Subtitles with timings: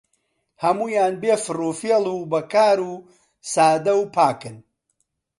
[0.63, 2.91] هەموویان بێ فڕوفێڵ و بەکار و
[3.53, 4.57] سادە و پاکن